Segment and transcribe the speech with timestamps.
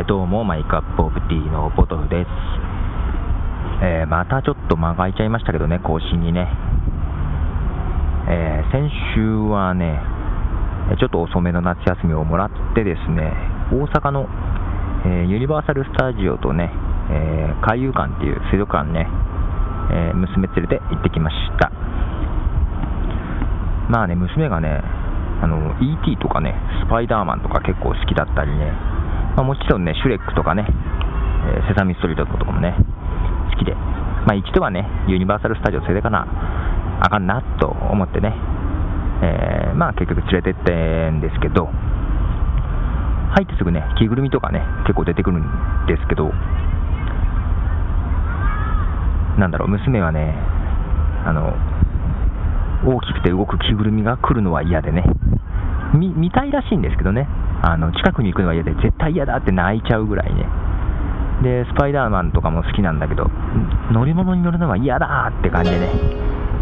[0.00, 2.28] えー、どうも、マイクアップオブティーのポトフです。
[3.82, 6.48] えー、またちょっと間が空いちゃいましたけどね、更新にね。
[8.28, 9.20] えー、先週
[9.52, 10.00] はね、
[10.98, 13.30] ちょっと遅めの夏休みをもらってですね、
[13.72, 14.28] 大阪の、
[15.04, 16.72] えユニバーサル・スタジオとね、
[17.10, 19.06] え海遊館っていう水族館ね、
[19.90, 21.70] え娘連れて行ってきました。
[23.90, 24.80] まあね、娘がね、
[25.42, 26.54] あの ET とかね、
[26.86, 28.72] スパイダーマンとか結構好きだったりね、
[29.36, 32.74] まあ、もちろんね、シュレックとかね、え、セサミストリートとかもね、
[33.52, 36.26] 好きで、まあ、一度はね、ユニバーサル・スタジオ連れてかな
[37.00, 38.34] あかんなと思ってね、
[39.22, 41.66] えー、まあ結局連れてってんですけど、
[43.32, 45.42] 入ってすぐね、着ぐるみとかね、結構出てくるん
[45.86, 46.30] ですけど、
[49.38, 50.34] なんだろう、娘はね、
[51.24, 51.54] あの、
[52.84, 55.04] 大きくて動く着ぐるみが来るのは嫌でね、
[55.94, 57.28] 見たいらしいんですけどね、
[57.62, 60.46] あの近くに行くのは嫌で、絶対嫌だって泣いちゃうぐらいね。
[61.42, 63.30] で、スパイダーマンとかも好きなんだけど、
[63.92, 65.88] 乗り物に乗るのは嫌だって感じでね、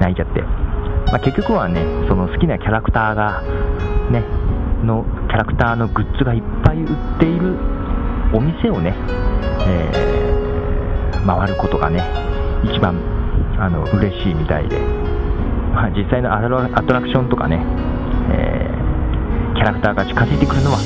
[0.00, 0.42] 泣いちゃって。
[0.42, 3.42] まあ、結局はね、その好きなキャラクターが、
[4.10, 4.22] ね、
[4.84, 7.56] のキャラクターのグッズがいっぱい売っている
[8.32, 8.94] お店をね、
[9.66, 12.02] えー、回ることがね、
[12.64, 12.94] 一番
[13.58, 14.78] あの嬉しいみたいで、
[15.74, 17.64] まあ、実際のアトラクションとかね、
[19.60, 20.80] キャラクターが近づいてくるのは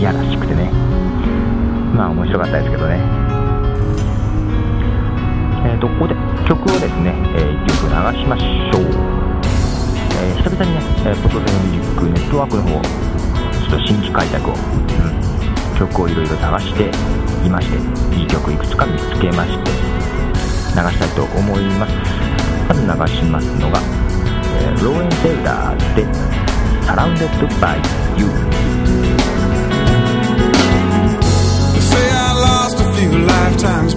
[0.00, 0.72] 嫌らしくてね。
[1.92, 3.04] まあ面白かったですけどね。
[5.60, 6.16] えーと、ここで
[6.48, 8.88] 曲をですね、えー、1曲流しましょう、
[10.24, 16.88] えー、久々にね、えー、ポトゼミュージックネットワークの方ちょっと新規開拓を、うん、曲をいろいろ探して
[17.44, 17.76] いまして
[18.16, 21.92] いい曲いくつか見つけまして流したいと思います。
[22.72, 23.80] まず流しますのが、
[24.64, 26.47] えー、ローエン・セルダーで
[26.88, 27.76] surrounded by
[28.16, 28.28] you.
[31.74, 33.94] They say I lost a few lifetimes,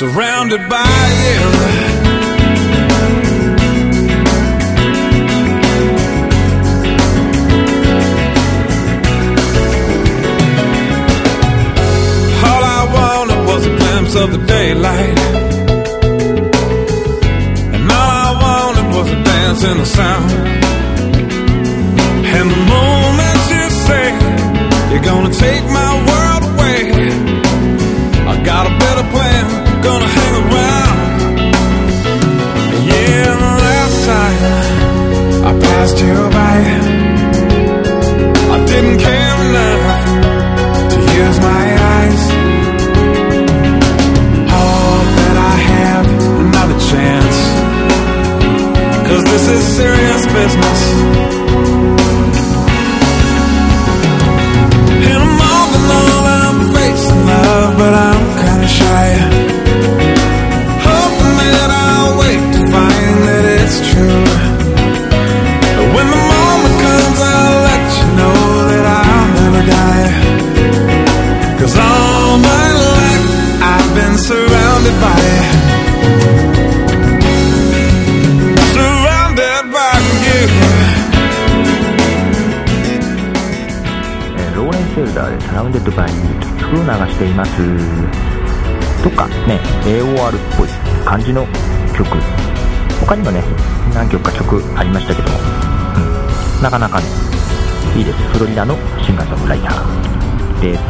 [0.00, 1.40] Surrounded by you.
[12.48, 15.18] All I wanted was a glimpse of the daylight
[17.74, 20.30] And all I wanted was a dance in the sound.
[22.24, 22.69] And the
[49.32, 50.80] this is serious business.
[55.06, 59.08] And I'm all all, I'm facing love, but I'm kinda shy.
[60.88, 64.24] Hoping that I'll wait to find that it's true.
[65.94, 68.38] When the moment comes, I'll let you know
[68.70, 70.10] that I'll never die.
[71.58, 73.26] Cause all my life
[73.74, 75.20] I've been surrounded by
[85.10, 87.50] ーローレン・セルダーで Surrounded by You という曲を流しています。
[89.02, 90.68] とかね AOR っぽい
[91.04, 91.46] 感じの
[91.96, 92.08] 曲。
[93.00, 93.42] 他にもね
[93.94, 95.38] 何曲か曲ありましたけども、
[96.58, 97.06] うん、なかなかね
[97.96, 98.18] いいです。
[98.32, 100.60] フロリダのシンガーソングライター。
[100.60, 100.80] です。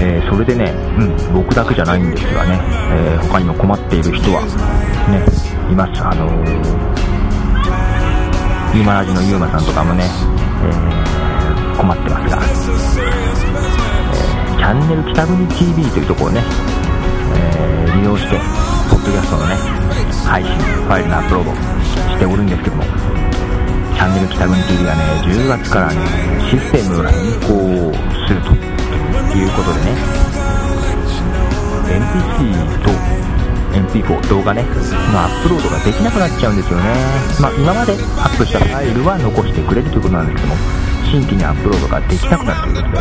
[0.00, 2.60] えーそれでね、うん、僕だけじゃないんですがね、
[2.92, 4.42] えー他にも困っている人は、
[5.10, 6.00] ね、います。
[6.04, 6.97] あのー
[8.74, 12.36] ユーマラジのユーマさんとかもね、えー、困ってますが、
[12.96, 16.42] えー、チャンネル北国 TV というところをね、
[17.34, 18.38] えー、利用して、
[18.90, 19.56] ポッドキャストのね、
[20.28, 21.50] 配信、ファイルのアップロード
[22.12, 25.96] しておるんですけども、チャンネル北国 TV はね、10月からね、
[26.50, 27.48] システムが変更
[28.28, 28.52] すると
[29.34, 29.96] いうことでね、
[31.88, 33.37] MP3 と
[33.72, 36.94] MP4 動画ねのアップロードができなくなっちゃうんですよね、
[37.40, 40.56] まあ、今までアップしたファイルは残してくれるということなんですけども
[41.10, 42.98] 新規にアップロードができなくなるということで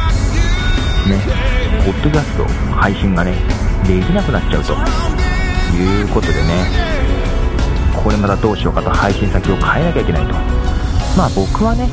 [1.15, 1.21] ね
[1.85, 2.43] ポッドキャスト
[2.75, 3.33] 配信がね
[3.87, 5.17] できなくなっちゃうと。
[5.75, 6.65] いうことでね
[8.03, 10.33] これまたどうしようかと配信先を変えなきゃいけないと。
[11.17, 11.89] まあ僕はね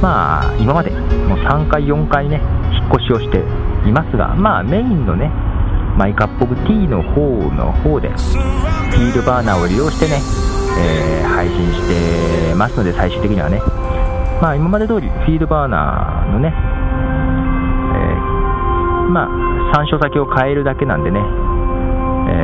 [0.00, 2.40] まあ今までもう3回4回ね
[2.72, 3.38] 引っ越しをして
[3.86, 5.30] いますがまあメインのね
[5.96, 7.20] マイカップオブティーの方
[7.54, 10.20] の方でフィードバーナーを利用してね、
[10.78, 11.88] えー、配信し
[12.50, 13.62] てますので最終的にはね。
[14.42, 16.54] まあ今まで通りフィードバーナーのね、えー、
[19.08, 19.28] まあ
[19.74, 21.22] 参照先を変えるだけなんでね、え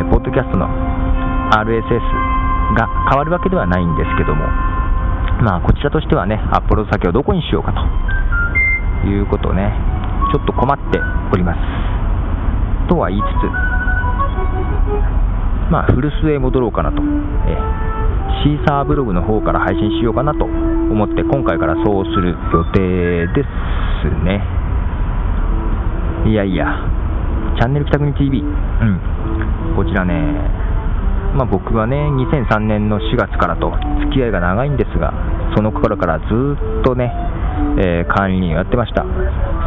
[0.06, 0.69] ー、ポッドキャストの
[1.50, 2.00] RSS
[2.79, 4.47] が変わるわけではないんですけども
[5.43, 7.75] まあこちらとしてはねアップロード先をどこにしようか
[9.02, 9.75] ということをね
[10.32, 11.00] ちょっと困って
[11.32, 11.89] おります。
[12.90, 13.46] とは言いつつ、
[15.70, 16.98] まあ、古巣へ戻ろうかなと、
[17.46, 17.54] え
[18.42, 23.46] シーサーブログの方から配信しようかなと思って今回からそうする予定で
[24.02, 24.42] すね。
[26.26, 26.66] いやいや
[27.56, 30.14] チャンネル北国 TV、うん、こちらね、
[31.37, 33.70] まあ、僕はね2003年の4月からと
[34.02, 35.12] 付き合いが長いんですが
[35.54, 37.12] その頃からずっとね、
[37.78, 39.04] えー、管理人をやってました。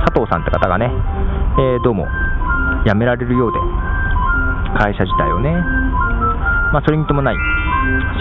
[0.06, 0.92] 佐藤さんって方がね、
[1.58, 2.08] えー、どうも
[2.86, 3.60] 辞められるようで、
[4.78, 5.52] 会社自体をね、
[6.74, 7.36] まあ、それに伴い、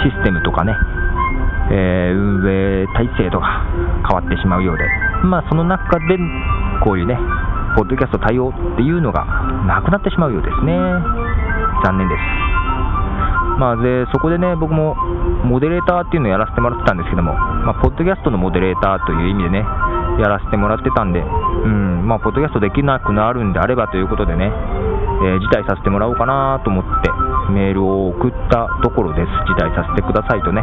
[0.04, 0.76] システムとかね、
[1.70, 3.64] えー、運営体制とか
[4.08, 4.84] 変わってしまうようで、
[5.24, 6.18] まあ、その中で
[6.84, 7.16] こういうね、
[7.76, 9.24] ポッドキャスト対応っていうのが
[9.66, 10.76] なくなってしまうようですね、
[11.84, 12.20] 残念です。
[13.58, 14.96] まあ、でそこでね、僕も
[15.44, 19.64] モデレーターっていうのをやらせてもらってたんですけども、まあ、ポッドキャストのモデレーターという意味でね、
[20.22, 21.24] やらせてもらってたんで、う
[21.66, 27.10] んまあ、ポッドキャストできなくなるんであればということでね、えー、辞退させてもらおうかなと思って
[27.50, 30.62] メールを送ったところです、辞退させてくださいとね。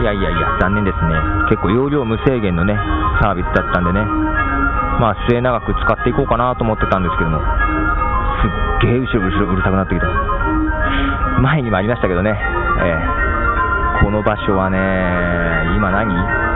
[0.00, 1.14] いやいやいや、残念ですね、
[1.48, 2.74] 結構容量無制限のね
[3.20, 10.06] サービスだったんでね、まあ、末永く使っていこうかなと思ってたんですけども、すっげえ後ろ後ろうるさくなってきた。
[11.40, 14.78] 前にもありましたけどね、えー、この場所はね、
[15.76, 16.53] 今何？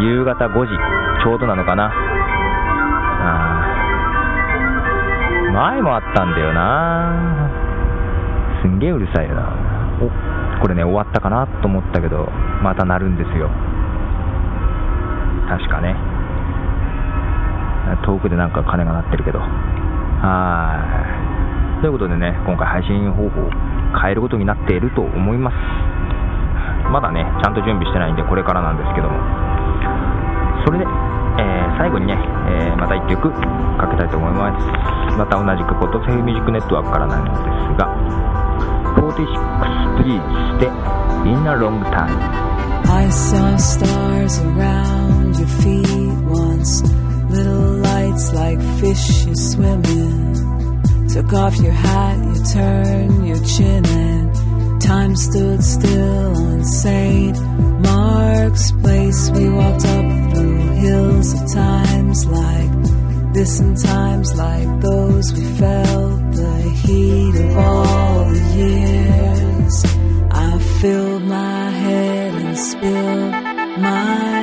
[0.00, 0.76] 夕方5時
[1.22, 1.90] ちょうどなのかな。
[1.92, 3.56] あ
[5.52, 7.50] 前もあったんだよな。
[8.60, 9.48] すんげえうるさいよな。
[10.02, 12.28] お、これね、終わったかなと思ったけど、
[12.62, 13.48] また鳴るんですよ。
[15.48, 15.96] 確かね。
[18.04, 19.38] 遠くでなんか鐘が鳴ってるけど。
[19.38, 19.48] は
[21.78, 21.80] い。
[21.80, 23.50] ということでね、今回配信方法を
[24.02, 25.56] 変えることになっていると思います。
[26.90, 29.45] まだね、ちゃんと準備してないんで、これからなんですけども。
[30.66, 32.18] それで、えー、最後にね、
[32.50, 35.16] えー、また1曲かけたいと思います。
[35.16, 37.36] また同じくポッドセフミュージックネットワークからなんです
[37.78, 38.26] が、
[38.96, 40.66] 46 Please で
[41.24, 42.18] In a Long Time
[42.88, 45.86] I saw stars around your feet
[46.26, 46.82] once
[47.30, 53.86] Little lights like fish you swim in Took off your hat, you turned your chin
[53.86, 57.36] and Time stood still on St.
[57.82, 59.95] Mark's Place We walked up
[60.86, 62.74] hills of times like
[63.34, 69.74] this and times like those we felt the heat of all the years.
[70.48, 73.32] I filled my head and spilled
[73.88, 74.35] my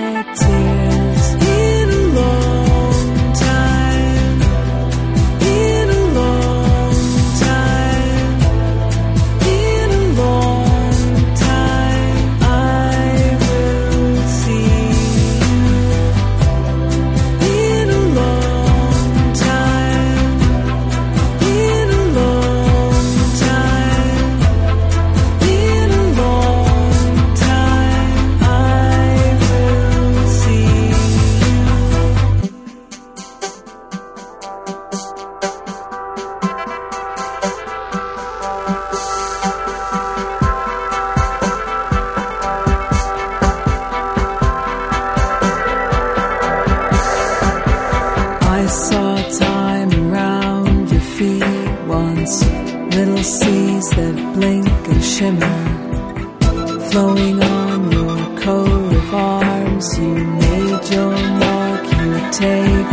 [56.93, 59.97] flowing on your coat of arms.
[59.97, 62.89] You made your mark, you take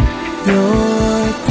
[0.47, 1.50] your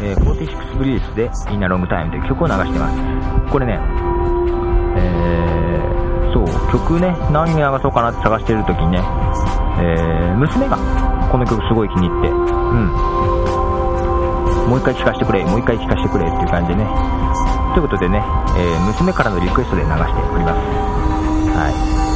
[0.00, 2.90] えー、46ブリースで In a Long Time という曲を流してま
[3.46, 3.52] す。
[3.52, 3.78] これね、
[4.96, 8.98] えー、そう、曲ね、何に流そうかなって探してる時にね、
[9.80, 10.76] えー、娘が
[11.30, 12.86] この曲すごい気に入って、うん。
[14.68, 16.84] もう一回聴かせてくれ、もう一回聴かせてくれっていう感じでね。
[17.74, 18.22] ということでね、
[18.56, 20.02] えー、娘からのリクエストで流して
[20.34, 20.58] おります。
[21.56, 22.07] はい。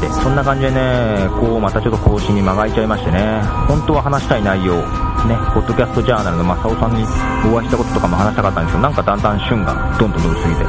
[0.00, 7.04] て、そんな感じでね、こう、またちょっと更新に間が空いちゃいましてね、本当は話したい内容、ね、ポッドキャストジャーナルの正雄さんに
[7.52, 10.64] お会いしたこととかも話したかったんですけど、なんかだんだん旬がどんどん伸びすぎて、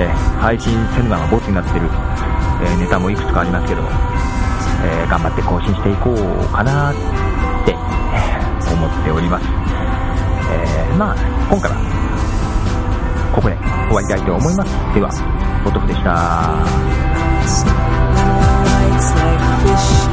[0.00, 1.86] えー配信するのがボツになってる、
[2.62, 3.82] えーネタもいくつかありますけど、
[4.84, 6.16] えー頑張って更新していこう
[6.54, 6.94] かなっ
[7.66, 7.74] て、
[8.72, 9.46] 思っております。
[10.50, 11.16] えまあ、
[11.50, 11.76] 今回は、
[13.34, 13.56] ここで
[13.88, 14.72] 終わりたいと思います。
[14.94, 15.10] では、
[15.64, 17.77] ポトフでした。
[19.58, 20.07] fish.